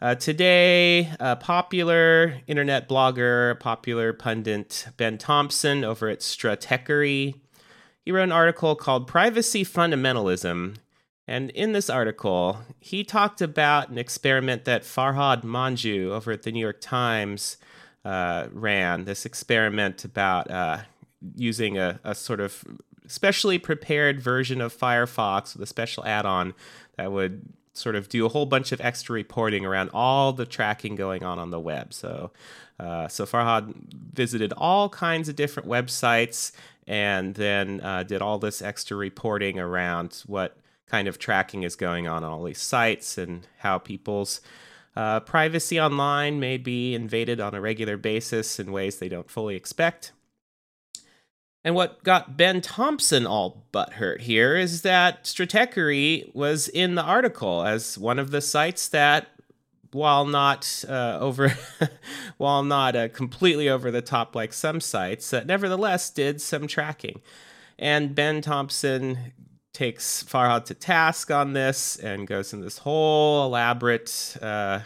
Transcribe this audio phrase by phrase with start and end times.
[0.02, 7.36] uh, today, a popular internet blogger, popular pundit Ben Thompson over at Stratechery,
[8.04, 10.76] he wrote an article called Privacy Fundamentalism.
[11.28, 16.52] And in this article, he talked about an experiment that Farhad Manjoo over at the
[16.52, 17.58] New York Times
[18.04, 19.06] uh, ran.
[19.06, 20.80] This experiment about uh,
[21.36, 22.64] using a, a sort of
[23.08, 26.54] specially prepared version of Firefox with a special add on
[26.98, 27.42] that would
[27.78, 31.40] sort of do a whole bunch of extra reporting around all the tracking going on
[31.40, 31.94] on the web.
[31.94, 32.32] So,
[32.80, 33.74] uh, so Farhad
[34.14, 36.52] visited all kinds of different websites
[36.88, 42.08] and then uh, did all this extra reporting around what kind of tracking is going
[42.08, 44.42] on on all these sites and how people's
[44.96, 49.56] uh, privacy online may be invaded on a regular basis in ways they don't fully
[49.56, 50.14] expect.
[51.66, 57.64] And what got Ben Thompson all butthurt here is that Stratechery was in the article
[57.64, 59.30] as one of the sites that,
[59.92, 61.58] while not uh, over,
[62.38, 67.20] while not uh, completely over the top like some sites, uh, nevertheless did some tracking.
[67.80, 69.34] And Ben Thompson
[69.74, 74.82] takes Farhad to task on this and goes in this whole elaborate uh,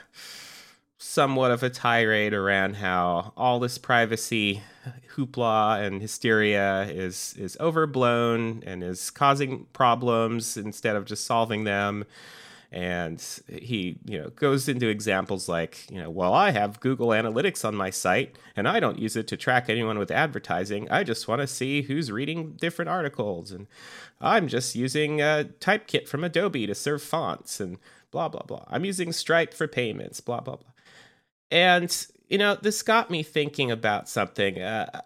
[1.02, 4.62] somewhat of a tirade around how all this privacy
[5.16, 12.04] hoopla and hysteria is is overblown and is causing problems instead of just solving them.
[12.72, 17.66] And he you know goes into examples like you know well i have google analytics
[17.66, 20.88] on my site and i don't use it to track anyone with advertising.
[20.92, 23.52] I just want to see who's reading different articles.
[23.52, 23.66] And
[24.22, 27.80] i'm just using a typekit from adobe to serve fonts and
[28.12, 28.66] blah blah blah.
[28.68, 30.70] I'm using stripe for payments blah blah blah
[31.52, 34.62] and you know, this got me thinking about something.
[34.62, 35.02] Uh,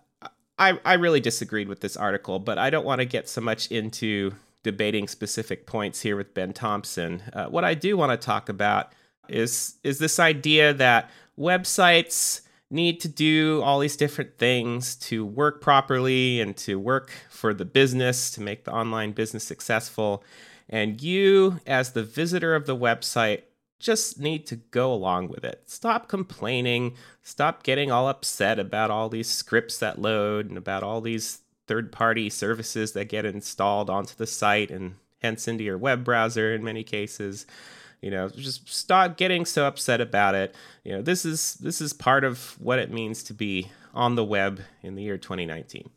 [0.60, 3.72] I I really disagreed with this article, but I don't want to get so much
[3.72, 4.34] into
[4.64, 7.22] debating specific points here with Ben Thompson.
[7.34, 8.94] Uh, what I do want to talk about
[9.30, 15.62] is is this idea that websites need to do all these different things to work
[15.62, 20.24] properly and to work for the business to make the online business successful.
[20.70, 23.44] And you, as the visitor of the website,
[23.84, 25.64] just need to go along with it.
[25.68, 26.96] Stop complaining.
[27.22, 31.92] Stop getting all upset about all these scripts that load and about all these third
[31.92, 36.64] party services that get installed onto the site and hence into your web browser in
[36.64, 37.46] many cases.
[38.02, 40.56] You know, just stop getting so upset about it.
[40.84, 44.26] You know, this is this is part of what it means to be on the
[44.26, 45.90] web in the year 2019.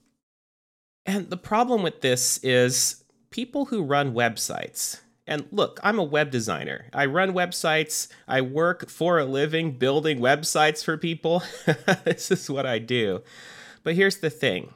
[1.04, 6.30] And the problem with this is people who run websites and look, I'm a web
[6.30, 6.86] designer.
[6.92, 8.08] I run websites.
[8.28, 11.42] I work for a living building websites for people.
[12.04, 13.22] this is what I do.
[13.82, 14.72] But here's the thing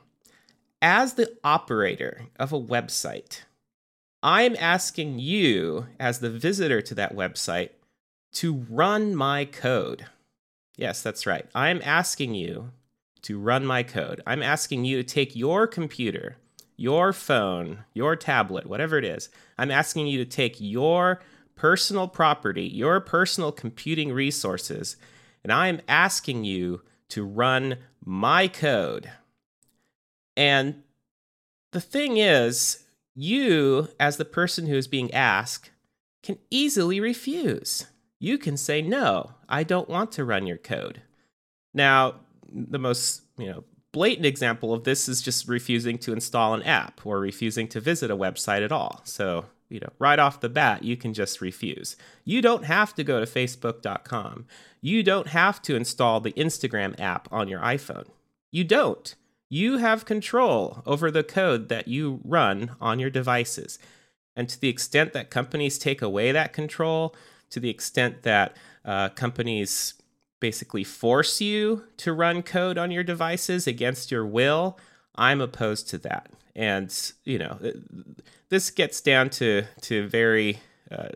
[0.83, 3.43] as the operator of a website,
[4.23, 7.71] I'm asking you, as the visitor to that website,
[8.33, 10.07] to run my code.
[10.77, 11.47] Yes, that's right.
[11.55, 12.71] I'm asking you
[13.23, 14.21] to run my code.
[14.27, 16.37] I'm asking you to take your computer
[16.81, 19.29] your phone, your tablet, whatever it is,
[19.59, 21.21] I'm asking you to take your
[21.55, 24.97] personal property, your personal computing resources,
[25.45, 26.81] and I'm asking you
[27.11, 29.11] to run my code.
[30.39, 30.83] And
[31.73, 32.85] the thing is,
[33.15, 35.71] you, as the person who is being asked,
[36.23, 37.89] can easily refuse.
[38.19, 41.03] You can say, no, I don't want to run your code.
[41.75, 42.15] Now,
[42.53, 47.05] the most you know blatant example of this is just refusing to install an app
[47.05, 49.01] or refusing to visit a website at all.
[49.05, 51.97] So, you know, right off the bat, you can just refuse.
[52.25, 54.47] You don't have to go to facebook.com.
[54.81, 58.07] You don't have to install the Instagram app on your iPhone.
[58.51, 59.15] You don't.
[59.49, 63.79] You have control over the code that you run on your devices.
[64.37, 67.15] And to the extent that companies take away that control,
[67.51, 69.95] to the extent that uh, companies
[70.41, 74.79] basically force you to run code on your devices against your will,
[75.15, 76.31] I'm opposed to that.
[76.57, 76.93] And,
[77.25, 77.59] you know,
[78.49, 80.59] this gets down to, to very,
[80.91, 81.09] uh,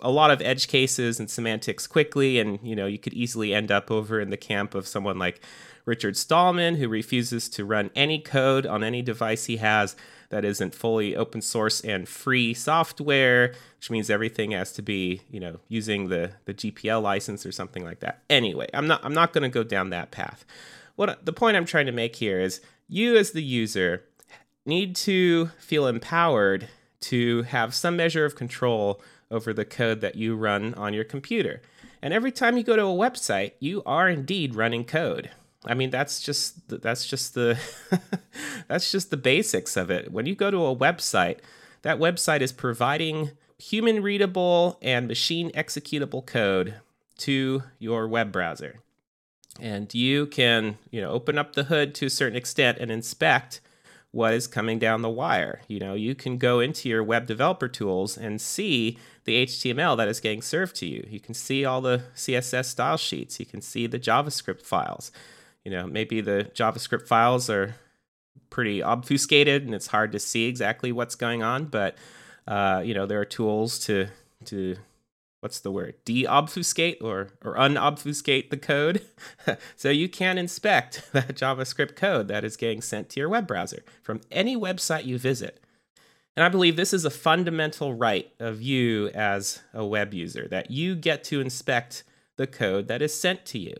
[0.00, 2.38] a lot of edge cases and semantics quickly.
[2.38, 5.40] And, you know, you could easily end up over in the camp of someone like
[5.84, 9.96] Richard Stallman, who refuses to run any code on any device he has
[10.30, 15.40] that isn't fully open source and free software, which means everything has to be, you
[15.40, 18.22] know, using the, the GPL license or something like that.
[18.28, 20.44] Anyway, I'm not I'm not going to go down that path.
[20.96, 24.04] What the point I'm trying to make here is you as the user
[24.66, 26.68] need to feel empowered
[27.00, 31.62] to have some measure of control over the code that you run on your computer.
[32.02, 35.30] And every time you go to a website, you are indeed running code.
[35.64, 37.58] I mean, that's just that's just the
[38.68, 40.12] that's just the basics of it.
[40.12, 41.38] When you go to a website,
[41.82, 46.76] that website is providing human readable and machine executable code
[47.18, 48.80] to your web browser.
[49.60, 53.60] And you can, you know, open up the hood to a certain extent and inspect
[54.12, 55.60] what is coming down the wire.
[55.66, 60.08] You know, you can go into your web developer tools and see the HTML that
[60.08, 61.06] is getting served to you.
[61.10, 63.40] You can see all the CSS style sheets.
[63.40, 65.10] You can see the JavaScript files.
[65.68, 67.74] You know, maybe the JavaScript files are
[68.48, 71.94] pretty obfuscated and it's hard to see exactly what's going on, but
[72.46, 74.06] uh, you know, there are tools to
[74.46, 74.76] to
[75.40, 75.96] what's the word?
[76.06, 79.02] De-obfuscate or or unobfuscate the code.
[79.76, 83.82] So you can inspect that javascript code that is getting sent to your web browser
[84.02, 85.62] from any website you visit.
[86.34, 90.70] And i believe this is a fundamental right of you as a web user that
[90.70, 92.04] you get to inspect
[92.36, 93.74] the code that is sent to you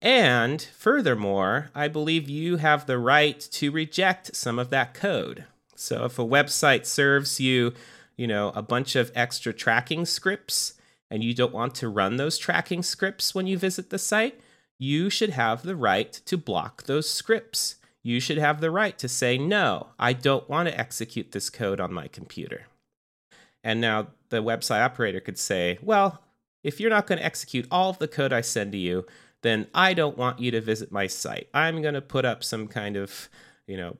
[0.00, 6.04] and furthermore i believe you have the right to reject some of that code so
[6.04, 7.72] if a website serves you
[8.16, 10.74] you know a bunch of extra tracking scripts
[11.10, 14.40] and you don't want to run those tracking scripts when you visit the site,
[14.78, 17.76] you should have the right to block those scripts.
[18.02, 21.80] You should have the right to say, no, I don't want to execute this code
[21.80, 22.66] on my computer.
[23.64, 26.22] And now the website operator could say, well,
[26.62, 29.06] if you're not going to execute all of the code I send to you,
[29.42, 31.48] then I don't want you to visit my site.
[31.54, 33.28] I'm going to put up some kind of,
[33.66, 33.96] you know,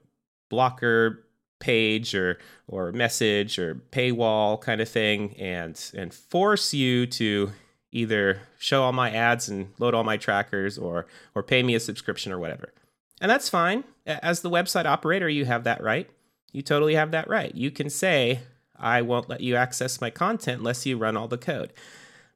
[0.49, 1.25] blocker
[1.59, 7.51] page or or message or paywall kind of thing and and force you to
[7.91, 11.05] either show all my ads and load all my trackers or
[11.35, 12.73] or pay me a subscription or whatever.
[13.21, 13.83] And that's fine.
[14.05, 16.09] As the website operator, you have that right.
[16.51, 17.53] You totally have that right.
[17.53, 18.39] You can say,
[18.77, 21.73] I won't let you access my content unless you run all the code.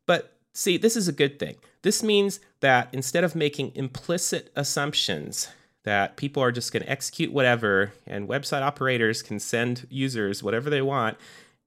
[0.05, 1.55] But see, this is a good thing.
[1.81, 5.49] This means that instead of making implicit assumptions
[5.83, 10.69] that people are just going to execute whatever and website operators can send users whatever
[10.69, 11.17] they want.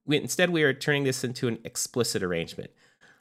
[0.07, 2.71] We, instead, we are turning this into an explicit arrangement.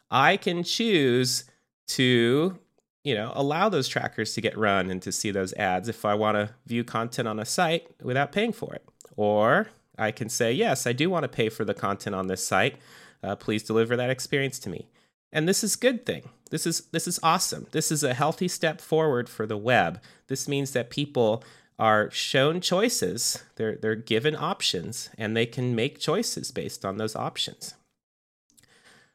[0.09, 1.45] I can choose
[1.87, 2.57] to
[3.03, 6.15] you know allow those trackers to get run and to see those ads if I
[6.15, 8.87] want to view content on a site without paying for it.
[9.17, 12.45] Or I can say, yes, I do want to pay for the content on this
[12.45, 12.77] site.
[13.23, 14.89] Uh, please deliver that experience to me.
[15.35, 16.29] And this is good thing.
[16.49, 17.67] This is this is awesome.
[17.71, 20.01] This is a healthy step forward for the web.
[20.27, 21.43] This means that people
[21.77, 23.43] are shown choices.
[23.57, 27.73] They're they're given options and they can make choices based on those options.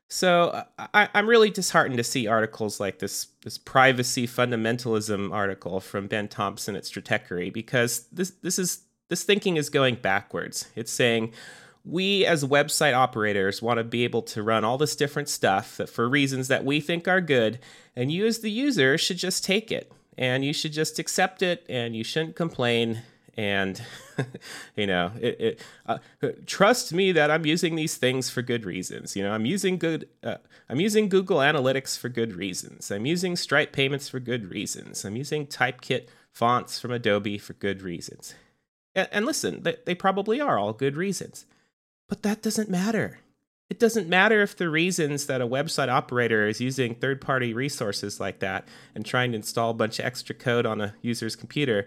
[0.08, 6.06] So I, am really disheartened to see articles like this this privacy fundamentalism article from
[6.06, 10.68] Ben Thompson at Stratechery because this this is this thinking is going backwards.
[10.76, 11.32] It's saying
[11.84, 16.08] we as website operators want to be able to run all this different stuff for
[16.08, 17.58] reasons that we think are good
[17.96, 21.64] and you as the user should just take it and you should just accept it
[21.68, 23.02] and you shouldn't complain
[23.36, 23.82] and
[24.76, 25.98] you know it, it uh,
[26.46, 29.16] trust me that i'm using these things for good reasons.
[29.16, 30.36] You know i'm using good uh,
[30.68, 32.90] i'm using google analytics for good reasons.
[32.90, 35.04] I'm using stripe payments for good reasons.
[35.04, 38.34] I'm using typekit fonts from adobe for good reasons.
[38.94, 41.46] And, and listen they, they probably are all good reasons
[42.10, 43.20] but that doesn't matter.
[43.70, 48.18] It doesn't matter if the reasons that a website operator is using third party resources
[48.18, 51.86] like that and trying to install a bunch of extra code on a user's computer,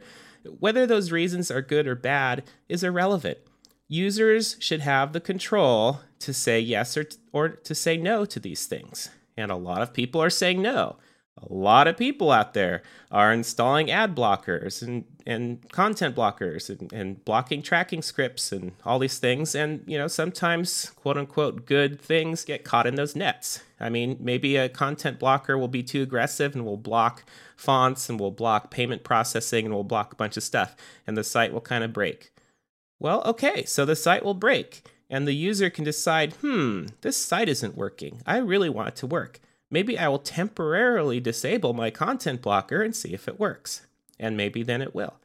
[0.60, 3.38] whether those reasons are good or bad is irrelevant.
[3.90, 8.66] Users should have the control to say yes or, or to say no to these
[8.66, 9.10] things.
[9.36, 10.96] And a lot of people are saying no
[11.38, 16.94] a lot of people out there are installing ad blockers and, and content blockers and,
[16.94, 19.56] and blocking tracking scripts and all these things.
[19.56, 23.62] And, you know, sometimes quote unquote good things get caught in those nets.
[23.80, 27.24] I mean, maybe a content blocker will be too aggressive and will block
[27.56, 30.76] fonts and will block payment processing and will block a bunch of stuff,
[31.08, 32.32] and the site will kind of break.
[33.00, 37.50] Well, okay, so the site will break, and the user can decide, hmm, this site
[37.50, 38.22] isn't working.
[38.26, 39.40] I really want it to work
[39.74, 43.82] maybe I will temporarily disable my content blocker and see if it works.
[44.20, 45.16] And maybe then it will.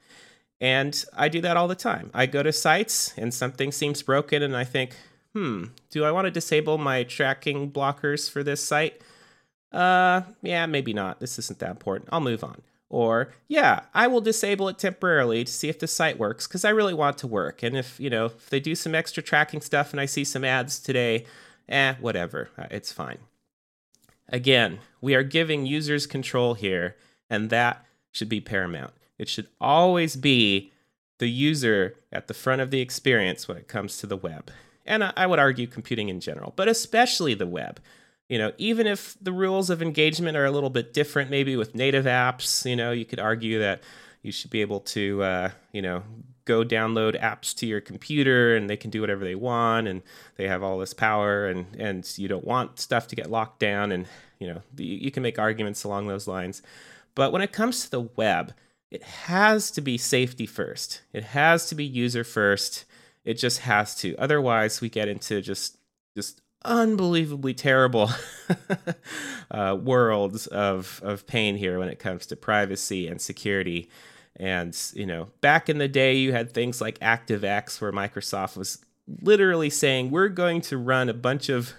[0.61, 2.11] And I do that all the time.
[2.15, 4.97] I go to sites and something seems broken, and I think,
[5.35, 9.01] hmm, do I want to disable my tracking blockers for this site?
[9.71, 11.21] Uh, yeah, maybe not.
[11.21, 12.09] This isn't that important.
[12.11, 12.63] I'll move on.
[12.89, 16.71] Or, yeah, I will disable it temporarily to see if the site works because I
[16.71, 17.63] really want to work.
[17.63, 20.43] And if, you know, if they do some extra tracking stuff and I see some
[20.43, 21.27] ads today,
[21.69, 22.49] eh, whatever.
[22.57, 23.19] Uh, it's fine.
[24.29, 26.97] Again, we are giving users control here,
[27.31, 28.93] and that should be paramount.
[29.19, 30.73] It should always be
[31.19, 34.51] the user at the front of the experience when it comes to the web.
[34.87, 37.81] And I would argue computing in general, but especially the web
[38.29, 41.75] you know, even if the rules of engagement are a little bit different, maybe with
[41.75, 43.83] native apps, you know, you could argue that
[44.23, 46.03] you should be able to, uh, you know,
[46.45, 50.03] go download apps to your computer and they can do whatever they want and
[50.37, 53.93] they have all this power and and you don't want stuff to get locked down
[53.93, 54.07] and
[54.39, 56.63] you know you can make arguments along those lines.
[57.15, 58.55] But when it comes to the web
[58.91, 61.03] it has to be safety first.
[61.13, 62.87] It has to be user first.
[63.25, 64.17] It just has to.
[64.17, 65.77] Otherwise we get into just
[66.17, 68.11] just unbelievably terrible
[69.51, 73.89] uh, worlds of of pain here when it comes to privacy and security.
[74.37, 78.79] And you know, back in the day, you had things like ActiveX, where Microsoft was
[79.23, 81.73] literally saying we're going to run a bunch of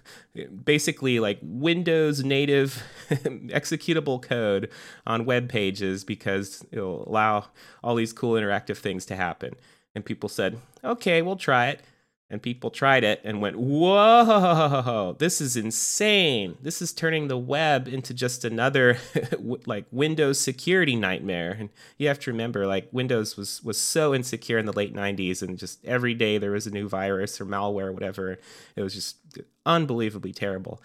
[0.63, 4.69] basically like Windows native executable code
[5.05, 7.45] on web pages because it'll allow
[7.83, 9.53] all these cool interactive things to happen.
[9.93, 11.81] And people said, okay, we'll try it
[12.29, 16.57] and people tried it and went, "Whoa, this is insane!
[16.62, 18.98] This is turning the web into just another
[19.65, 24.57] like Windows security nightmare." And you have to remember, like Windows was was so insecure
[24.57, 27.88] in the late '90s, and just every day there was a new virus or malware,
[27.88, 28.38] or whatever.
[28.75, 29.17] It was just
[29.65, 30.81] unbelievably terrible.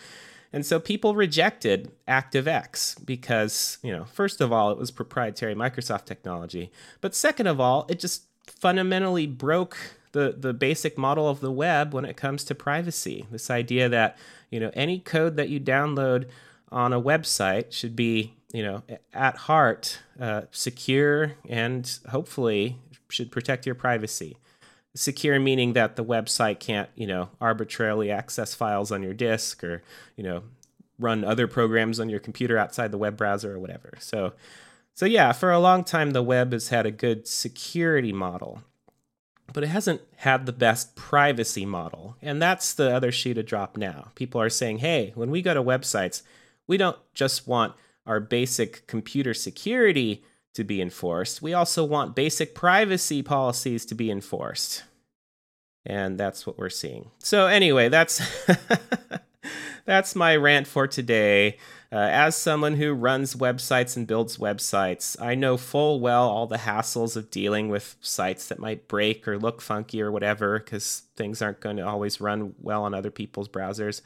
[0.52, 6.04] And so people rejected ActiveX because, you know, first of all, it was proprietary Microsoft
[6.04, 6.70] technology,
[7.00, 9.76] but second of all, it just fundamentally broke
[10.14, 13.26] the the basic model of the web when it comes to privacy.
[13.30, 14.16] This idea that
[14.49, 16.28] you know any code that you download
[16.73, 22.78] on a website should be you know at heart uh, secure and hopefully
[23.11, 24.38] should protect your privacy.
[24.94, 29.83] Secure meaning that the website can't you know arbitrarily access files on your disk or
[30.16, 30.44] you know
[30.97, 33.94] run other programs on your computer outside the web browser or whatever.
[33.99, 34.33] So
[34.94, 38.62] so yeah, for a long time the web has had a good security model
[39.52, 42.16] but it hasn't had the best privacy model.
[42.22, 44.08] And that's the other shoe to drop now.
[44.14, 46.22] People are saying, hey, when we go to websites,
[46.66, 47.74] we don't just want
[48.06, 50.24] our basic computer security
[50.54, 54.84] to be enforced, we also want basic privacy policies to be enforced.
[55.84, 57.10] And that's what we're seeing.
[57.18, 58.22] So, anyway, that's.
[59.84, 61.58] that's my rant for today.
[61.94, 66.56] Uh, as someone who runs websites and builds websites, I know full well all the
[66.56, 71.40] hassles of dealing with sites that might break or look funky or whatever, because things
[71.40, 74.00] aren't going to always run well on other people's browsers.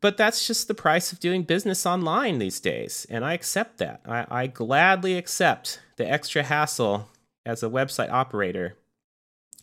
[0.00, 4.00] But that's just the price of doing business online these days, and I accept that.
[4.06, 7.10] I, I gladly accept the extra hassle
[7.44, 8.78] as a website operator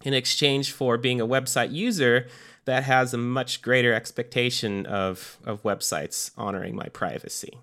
[0.04, 2.28] in exchange for being a website user
[2.70, 7.58] that has a much greater expectation of, of websites honoring my privacy.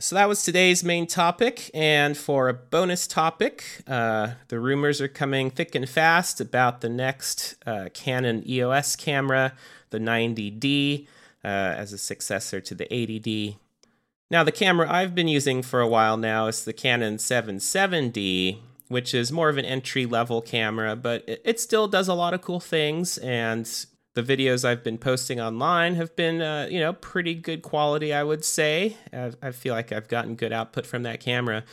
[0.00, 1.70] So that was today's main topic.
[1.72, 6.88] And for a bonus topic, uh, the rumors are coming thick and fast about the
[6.88, 9.52] next uh, Canon EOS camera,
[9.90, 11.06] the 90D,
[11.44, 13.56] uh, as a successor to the 80D.
[14.30, 19.14] Now, the camera I've been using for a while now is the Canon 77D, which
[19.14, 22.42] is more of an entry level camera, but it, it, still does a lot of
[22.42, 23.18] cool things.
[23.18, 23.64] And
[24.14, 28.22] the videos I've been posting online have been, uh, you know, pretty good quality, I
[28.22, 28.96] would say.
[29.12, 31.64] I, I, feel like I've gotten good output from that camera.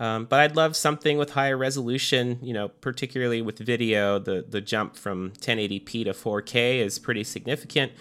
[0.00, 4.20] Um, but I'd love something with higher resolution, you know, particularly with video.
[4.20, 7.92] The the jump from 1080p to 4K is pretty significant.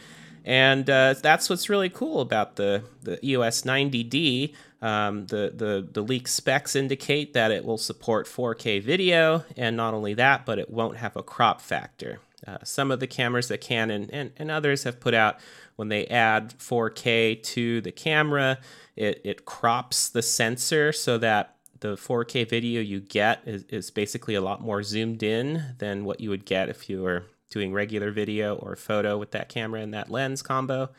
[0.47, 4.53] And uh, that's what's really cool about the, the EOS 90D.
[4.81, 9.93] Um, the, the, the leak specs indicate that it will support 4K video, and not
[9.93, 12.19] only that, but it won't have a crop factor.
[12.46, 15.38] Uh, some of the cameras that Canon and, and others have put out,
[15.75, 18.60] when they add 4K to the camera,
[18.96, 24.36] it, it crops the sensor so that the 4K video you get is, is basically
[24.36, 28.12] a lot more zoomed in than what you would get if you were doing regular
[28.12, 30.89] video or photo with that camera and that lens combo.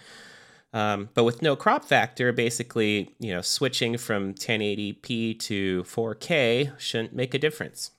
[0.72, 7.14] Um, but with no crop factor, basically, you know, switching from 1080p to 4K shouldn't
[7.14, 7.92] make a difference.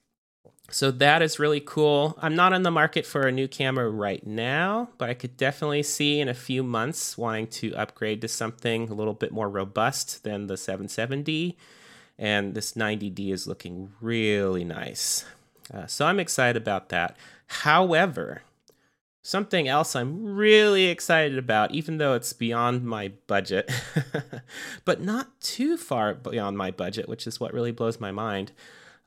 [0.71, 2.17] So that is really cool.
[2.21, 5.81] I'm not on the market for a new camera right now, but I could definitely
[5.81, 10.23] see in a few months wanting to upgrade to something a little bit more robust
[10.23, 11.55] than the 77D.
[12.19, 15.25] and this 90D is looking really nice.
[15.73, 17.17] Uh, so I'm excited about that.
[17.47, 18.43] However,
[19.21, 23.71] something else I'm really excited about, even though it's beyond my budget,
[24.85, 28.51] but not too far beyond my budget, which is what really blows my mind.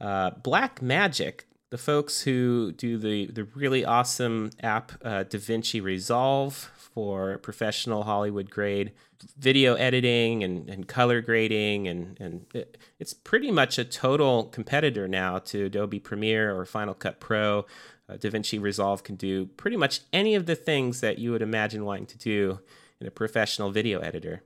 [0.01, 7.39] Uh, Blackmagic, the folks who do the, the really awesome app uh, DaVinci Resolve for
[7.39, 8.93] professional Hollywood grade
[9.39, 15.07] video editing and, and color grading and, and it, it's pretty much a total competitor
[15.09, 17.65] now to Adobe Premiere or Final Cut Pro.
[18.13, 21.85] Uh, DaVinci Resolve can do pretty much any of the things that you would imagine
[21.85, 22.61] wanting to do
[23.01, 24.43] in a professional video editor.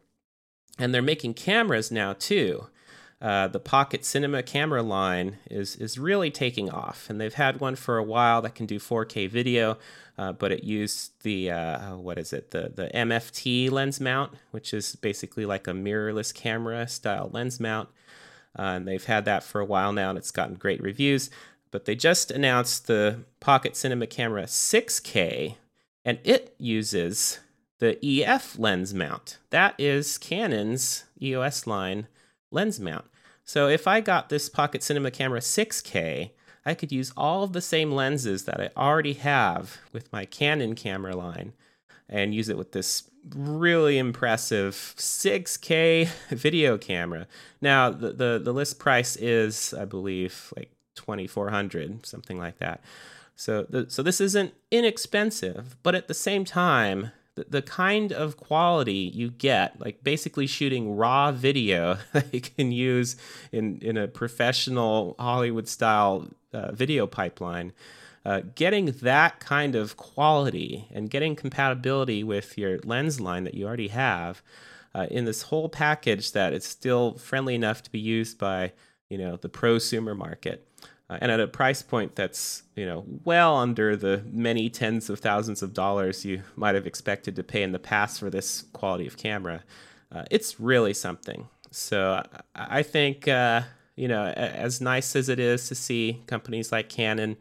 [0.78, 2.66] And they're making cameras now too.
[3.20, 7.74] Uh, the Pocket Cinema camera line is is really taking off, and they've had one
[7.74, 9.78] for a while that can do 4K video,
[10.18, 14.74] uh, but it used the uh, what is it the the MFT lens mount, which
[14.74, 17.88] is basically like a mirrorless camera style lens mount,
[18.58, 21.30] uh, and they've had that for a while now, and it's gotten great reviews.
[21.70, 25.56] But they just announced the Pocket Cinema Camera 6K,
[26.04, 27.40] and it uses
[27.78, 29.38] the EF lens mount.
[29.50, 32.06] That is Canon's EOS line
[32.50, 33.04] lens mount.
[33.44, 36.30] So if I got this Pocket Cinema Camera 6K,
[36.64, 40.74] I could use all of the same lenses that I already have with my Canon
[40.74, 41.52] camera line
[42.08, 47.26] and use it with this really impressive 6K video camera.
[47.60, 52.82] Now, the, the, the list price is, I believe, like 2400 something like that.
[53.36, 58.38] So, the, so this isn't inexpensive, but at the same time, the, the kind of
[58.38, 63.16] quality you get, like basically shooting raw video that you can use
[63.52, 67.72] in, in a professional Hollywood style uh, video pipeline,
[68.24, 73.66] uh, getting that kind of quality and getting compatibility with your lens line that you
[73.66, 74.42] already have
[74.94, 78.72] uh, in this whole package that is still friendly enough to be used by
[79.10, 80.66] you know the prosumer market
[81.08, 85.20] uh, and at a price point that's you know well under the many tens of
[85.20, 89.06] thousands of dollars you might have expected to pay in the past for this quality
[89.06, 89.62] of camera
[90.12, 91.48] uh, it's really something.
[91.70, 93.62] So i think uh,
[93.96, 97.36] you know as nice as it is to see companies like canon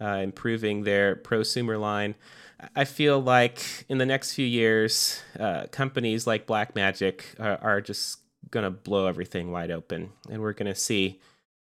[0.00, 2.14] uh, improving their prosumer line
[2.76, 8.22] i feel like in the next few years uh, companies like blackmagic are, are just
[8.50, 10.10] going to blow everything wide open.
[10.30, 11.20] And we're going to see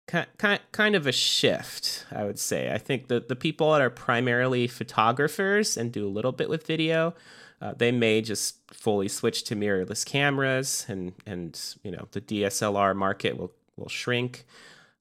[0.08, 2.72] kind kind of a shift, I would say.
[2.72, 6.66] I think that the people that are primarily photographers and do a little bit with
[6.66, 7.14] video,
[7.60, 12.96] uh, they may just fully switch to mirrorless cameras, and and you know the DSLR
[12.96, 14.44] market will will shrink.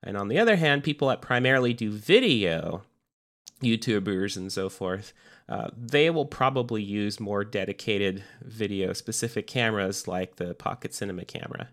[0.03, 2.83] And on the other hand, people that primarily do video,
[3.63, 5.11] YouTubers and so forth,
[5.49, 11.69] uh, they will probably use more dedicated video specific cameras like the Pocket Cinema camera.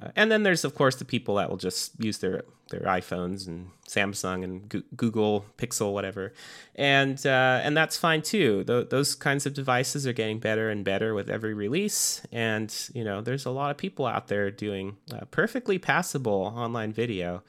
[0.00, 3.46] Uh, and then there's of course the people that will just use their their iPhones
[3.46, 6.34] and Samsung and Go- Google Pixel whatever,
[6.74, 8.64] and uh, and that's fine too.
[8.64, 13.04] Th- those kinds of devices are getting better and better with every release, and you
[13.04, 17.42] know there's a lot of people out there doing uh, perfectly passable online video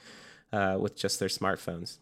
[0.53, 1.97] uh, with just their smartphones.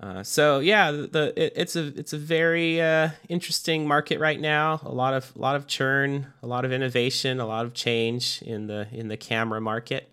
[0.00, 4.80] Uh, so yeah, the it, it's a it's a very uh, interesting market right now.
[4.84, 8.40] A lot of a lot of churn, a lot of innovation, a lot of change
[8.42, 10.12] in the in the camera market,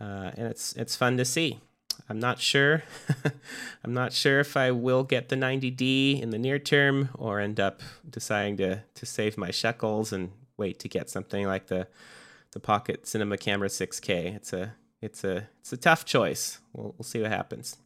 [0.00, 1.58] uh, and it's it's fun to see.
[2.08, 2.84] I'm not sure.
[3.84, 7.58] I'm not sure if I will get the 90D in the near term or end
[7.58, 11.88] up deciding to to save my shekels and wait to get something like the
[12.52, 14.36] the Pocket Cinema Camera 6K.
[14.36, 16.58] It's a it's a it's a tough choice.
[16.72, 17.76] We'll we'll see what happens.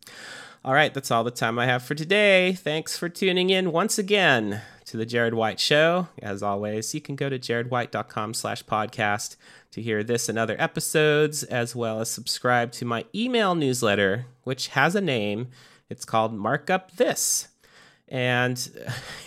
[0.65, 2.53] All right, that's all the time I have for today.
[2.53, 6.09] Thanks for tuning in once again to the Jared White Show.
[6.21, 9.37] As always, you can go to jaredwhite.com slash podcast
[9.73, 14.69] to hear this and other episodes, as well as subscribe to my email newsletter, which
[14.69, 15.49] has a name.
[15.89, 17.49] It's called Markup This.
[18.09, 18.59] And,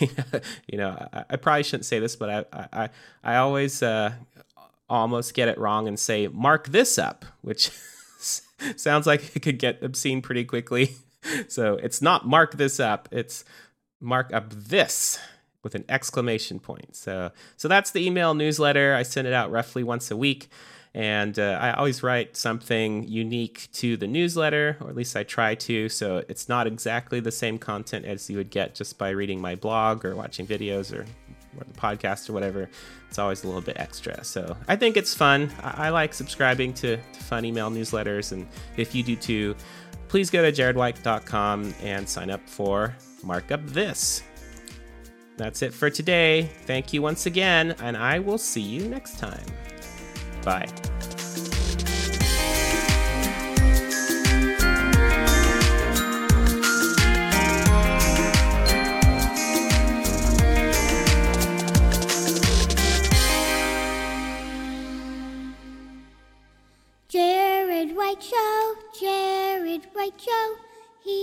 [0.00, 2.88] you know, I, I, probably shouldn't say this, but I, I,
[3.22, 4.12] I always uh,
[4.92, 7.70] almost get it wrong and say, mark this up, which
[8.76, 10.96] sounds like it could get obscene pretty quickly.
[11.48, 13.44] so it's not mark this up, it's
[14.00, 15.18] mark up this
[15.62, 16.94] with an exclamation point.
[16.94, 18.94] So so that's the email newsletter.
[18.94, 20.48] I send it out roughly once a week.
[20.94, 25.54] And uh, I always write something unique to the newsletter, or at least I try
[25.54, 25.88] to.
[25.88, 29.54] So it's not exactly the same content as you would get just by reading my
[29.54, 31.06] blog or watching videos or,
[31.56, 32.68] or the podcast or whatever.
[33.08, 34.22] It's always a little bit extra.
[34.24, 35.50] So I think it's fun.
[35.62, 38.32] I, I like subscribing to, to fun email newsletters.
[38.32, 39.56] And if you do too,
[40.08, 44.22] please go to jaredwhite.com and sign up for Markup This.
[45.36, 46.50] That's it for today.
[46.66, 49.46] Thank you once again, and I will see you next time.
[50.44, 50.68] Bye.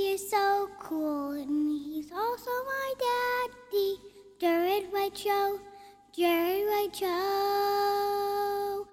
[0.10, 4.00] Is so cool, and he's also my daddy.
[4.40, 5.60] Jared White Joe,
[6.12, 8.88] Jared White Joe.